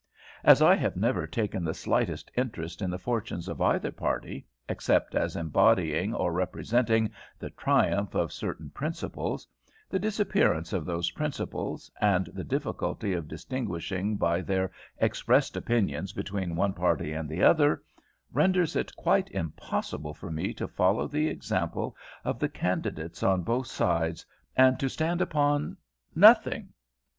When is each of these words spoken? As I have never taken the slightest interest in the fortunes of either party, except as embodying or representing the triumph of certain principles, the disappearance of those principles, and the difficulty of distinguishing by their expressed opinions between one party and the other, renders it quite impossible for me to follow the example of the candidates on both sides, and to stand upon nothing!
As 0.43 0.63
I 0.63 0.73
have 0.77 0.95
never 0.97 1.27
taken 1.27 1.63
the 1.63 1.75
slightest 1.75 2.31
interest 2.35 2.81
in 2.81 2.89
the 2.89 2.97
fortunes 2.97 3.47
of 3.47 3.61
either 3.61 3.91
party, 3.91 4.47
except 4.67 5.13
as 5.13 5.35
embodying 5.35 6.11
or 6.15 6.33
representing 6.33 7.11
the 7.37 7.51
triumph 7.51 8.15
of 8.15 8.33
certain 8.33 8.71
principles, 8.71 9.47
the 9.91 9.99
disappearance 9.99 10.73
of 10.73 10.85
those 10.85 11.11
principles, 11.11 11.91
and 12.01 12.25
the 12.33 12.43
difficulty 12.43 13.13
of 13.13 13.27
distinguishing 13.27 14.17
by 14.17 14.41
their 14.41 14.71
expressed 14.97 15.55
opinions 15.55 16.13
between 16.13 16.55
one 16.55 16.73
party 16.73 17.13
and 17.13 17.29
the 17.29 17.43
other, 17.43 17.83
renders 18.33 18.75
it 18.75 18.95
quite 18.95 19.29
impossible 19.29 20.15
for 20.15 20.31
me 20.31 20.51
to 20.51 20.67
follow 20.67 21.07
the 21.07 21.27
example 21.27 21.95
of 22.25 22.39
the 22.39 22.49
candidates 22.49 23.21
on 23.21 23.43
both 23.43 23.67
sides, 23.67 24.25
and 24.55 24.79
to 24.79 24.89
stand 24.89 25.21
upon 25.21 25.77
nothing! 26.15 26.69